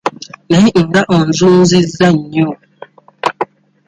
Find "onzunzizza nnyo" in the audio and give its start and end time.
1.15-2.49